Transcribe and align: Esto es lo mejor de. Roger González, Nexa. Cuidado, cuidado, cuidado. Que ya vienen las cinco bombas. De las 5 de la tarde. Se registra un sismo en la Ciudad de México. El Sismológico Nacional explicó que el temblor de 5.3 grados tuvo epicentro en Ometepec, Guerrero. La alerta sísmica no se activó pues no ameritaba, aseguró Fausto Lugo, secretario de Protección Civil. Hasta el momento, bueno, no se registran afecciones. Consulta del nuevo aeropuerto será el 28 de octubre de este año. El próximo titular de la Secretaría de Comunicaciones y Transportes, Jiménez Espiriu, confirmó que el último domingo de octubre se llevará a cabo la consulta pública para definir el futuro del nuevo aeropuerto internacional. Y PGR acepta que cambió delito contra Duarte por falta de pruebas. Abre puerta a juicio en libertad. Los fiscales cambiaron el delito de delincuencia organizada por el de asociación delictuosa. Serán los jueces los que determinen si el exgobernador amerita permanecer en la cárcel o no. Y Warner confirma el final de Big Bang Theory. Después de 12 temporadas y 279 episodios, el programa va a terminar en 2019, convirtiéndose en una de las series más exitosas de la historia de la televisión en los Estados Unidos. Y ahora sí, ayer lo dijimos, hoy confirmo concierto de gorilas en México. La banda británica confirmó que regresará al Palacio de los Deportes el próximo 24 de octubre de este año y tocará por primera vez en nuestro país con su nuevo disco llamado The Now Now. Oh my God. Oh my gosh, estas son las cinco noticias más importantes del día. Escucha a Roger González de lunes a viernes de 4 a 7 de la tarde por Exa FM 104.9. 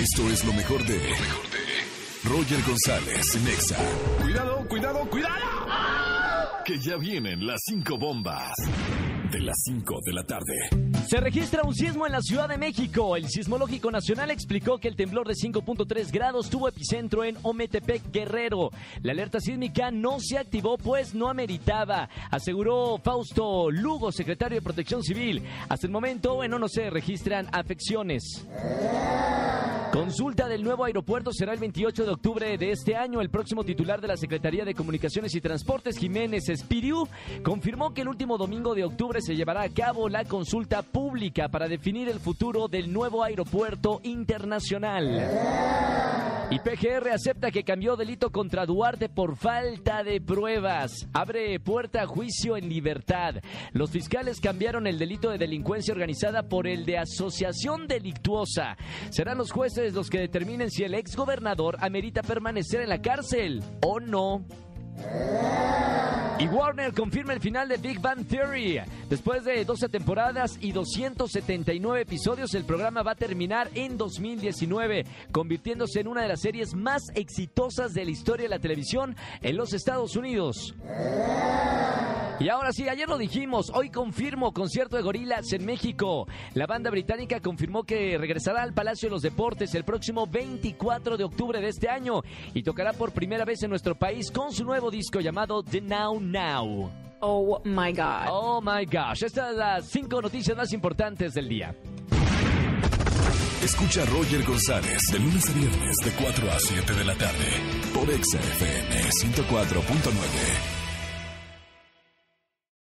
Esto 0.00 0.30
es 0.30 0.44
lo 0.44 0.52
mejor 0.52 0.84
de. 0.86 1.00
Roger 2.22 2.62
González, 2.62 3.36
Nexa. 3.42 3.76
Cuidado, 4.22 4.68
cuidado, 4.68 5.10
cuidado. 5.10 5.34
Que 6.64 6.78
ya 6.78 6.96
vienen 6.96 7.44
las 7.44 7.60
cinco 7.66 7.98
bombas. 7.98 8.52
De 9.32 9.40
las 9.40 9.56
5 9.66 10.00
de 10.06 10.12
la 10.14 10.22
tarde. 10.22 10.54
Se 11.06 11.20
registra 11.20 11.62
un 11.62 11.74
sismo 11.74 12.06
en 12.06 12.12
la 12.12 12.22
Ciudad 12.22 12.48
de 12.48 12.56
México. 12.56 13.14
El 13.14 13.28
Sismológico 13.28 13.90
Nacional 13.90 14.30
explicó 14.30 14.78
que 14.78 14.88
el 14.88 14.96
temblor 14.96 15.28
de 15.28 15.34
5.3 15.34 16.10
grados 16.10 16.48
tuvo 16.48 16.66
epicentro 16.66 17.24
en 17.24 17.36
Ometepec, 17.42 18.10
Guerrero. 18.10 18.70
La 19.02 19.12
alerta 19.12 19.38
sísmica 19.38 19.90
no 19.90 20.18
se 20.18 20.38
activó 20.38 20.78
pues 20.78 21.14
no 21.14 21.28
ameritaba, 21.28 22.08
aseguró 22.30 22.98
Fausto 23.04 23.70
Lugo, 23.70 24.12
secretario 24.12 24.56
de 24.56 24.62
Protección 24.62 25.02
Civil. 25.02 25.42
Hasta 25.68 25.86
el 25.86 25.92
momento, 25.92 26.36
bueno, 26.36 26.58
no 26.58 26.68
se 26.68 26.88
registran 26.88 27.48
afecciones. 27.52 28.46
Consulta 29.92 30.48
del 30.48 30.62
nuevo 30.62 30.84
aeropuerto 30.84 31.32
será 31.32 31.54
el 31.54 31.58
28 31.58 32.04
de 32.04 32.10
octubre 32.10 32.58
de 32.58 32.70
este 32.70 32.94
año. 32.94 33.20
El 33.20 33.30
próximo 33.30 33.64
titular 33.64 34.00
de 34.00 34.08
la 34.08 34.16
Secretaría 34.16 34.64
de 34.64 34.74
Comunicaciones 34.74 35.34
y 35.34 35.40
Transportes, 35.40 35.96
Jiménez 35.96 36.48
Espiriu, 36.48 37.08
confirmó 37.42 37.94
que 37.94 38.02
el 38.02 38.08
último 38.08 38.36
domingo 38.36 38.74
de 38.74 38.84
octubre 38.84 39.20
se 39.22 39.34
llevará 39.34 39.62
a 39.62 39.70
cabo 39.70 40.08
la 40.08 40.24
consulta 40.24 40.82
pública 40.82 41.48
para 41.48 41.68
definir 41.68 42.08
el 42.08 42.20
futuro 42.20 42.68
del 42.68 42.92
nuevo 42.92 43.24
aeropuerto 43.24 44.00
internacional. 44.02 45.87
Y 46.50 46.60
PGR 46.60 47.10
acepta 47.10 47.50
que 47.50 47.62
cambió 47.62 47.94
delito 47.94 48.32
contra 48.32 48.64
Duarte 48.64 49.10
por 49.10 49.36
falta 49.36 50.02
de 50.02 50.18
pruebas. 50.18 51.06
Abre 51.12 51.60
puerta 51.60 52.02
a 52.02 52.06
juicio 52.06 52.56
en 52.56 52.70
libertad. 52.70 53.34
Los 53.72 53.90
fiscales 53.90 54.40
cambiaron 54.40 54.86
el 54.86 54.98
delito 54.98 55.28
de 55.28 55.36
delincuencia 55.36 55.92
organizada 55.92 56.48
por 56.48 56.66
el 56.66 56.86
de 56.86 56.96
asociación 56.96 57.86
delictuosa. 57.86 58.78
Serán 59.10 59.36
los 59.36 59.52
jueces 59.52 59.92
los 59.92 60.08
que 60.08 60.20
determinen 60.20 60.70
si 60.70 60.84
el 60.84 60.94
exgobernador 60.94 61.76
amerita 61.80 62.22
permanecer 62.22 62.80
en 62.80 62.88
la 62.88 63.02
cárcel 63.02 63.62
o 63.82 64.00
no. 64.00 64.46
Y 66.40 66.46
Warner 66.46 66.92
confirma 66.92 67.32
el 67.32 67.40
final 67.40 67.68
de 67.68 67.78
Big 67.78 68.00
Bang 68.00 68.24
Theory. 68.24 68.80
Después 69.10 69.44
de 69.44 69.64
12 69.64 69.88
temporadas 69.88 70.56
y 70.60 70.70
279 70.70 72.02
episodios, 72.02 72.54
el 72.54 72.64
programa 72.64 73.02
va 73.02 73.12
a 73.12 73.16
terminar 73.16 73.68
en 73.74 73.98
2019, 73.98 75.04
convirtiéndose 75.32 75.98
en 75.98 76.06
una 76.06 76.22
de 76.22 76.28
las 76.28 76.40
series 76.40 76.74
más 76.74 77.02
exitosas 77.16 77.92
de 77.92 78.04
la 78.04 78.12
historia 78.12 78.44
de 78.44 78.50
la 78.50 78.60
televisión 78.60 79.16
en 79.42 79.56
los 79.56 79.72
Estados 79.72 80.14
Unidos. 80.14 80.76
Y 82.40 82.48
ahora 82.50 82.72
sí, 82.72 82.88
ayer 82.88 83.08
lo 83.08 83.18
dijimos, 83.18 83.72
hoy 83.74 83.90
confirmo 83.90 84.52
concierto 84.52 84.96
de 84.96 85.02
gorilas 85.02 85.52
en 85.52 85.64
México. 85.64 86.28
La 86.54 86.66
banda 86.66 86.88
británica 86.88 87.40
confirmó 87.40 87.82
que 87.82 88.16
regresará 88.16 88.62
al 88.62 88.72
Palacio 88.72 89.08
de 89.08 89.14
los 89.14 89.22
Deportes 89.22 89.74
el 89.74 89.84
próximo 89.84 90.24
24 90.26 91.16
de 91.16 91.24
octubre 91.24 91.60
de 91.60 91.68
este 91.68 91.88
año 91.88 92.22
y 92.54 92.62
tocará 92.62 92.92
por 92.92 93.10
primera 93.10 93.44
vez 93.44 93.64
en 93.64 93.70
nuestro 93.70 93.96
país 93.96 94.30
con 94.30 94.52
su 94.52 94.64
nuevo 94.64 94.88
disco 94.88 95.18
llamado 95.18 95.64
The 95.64 95.80
Now 95.80 96.20
Now. 96.20 96.90
Oh 97.20 97.60
my 97.64 97.92
God. 97.92 98.28
Oh 98.30 98.60
my 98.60 98.84
gosh, 98.84 99.24
estas 99.24 99.48
son 99.48 99.58
las 99.58 99.86
cinco 99.86 100.22
noticias 100.22 100.56
más 100.56 100.72
importantes 100.72 101.34
del 101.34 101.48
día. 101.48 101.74
Escucha 103.64 104.02
a 104.02 104.06
Roger 104.06 104.44
González 104.44 105.02
de 105.10 105.18
lunes 105.18 105.50
a 105.50 105.52
viernes 105.52 105.96
de 106.04 106.12
4 106.12 106.50
a 106.52 106.60
7 106.60 106.92
de 106.94 107.04
la 107.04 107.14
tarde 107.16 107.50
por 107.92 108.08
Exa 108.08 108.38
FM 108.38 109.02
104.9. 109.10 110.77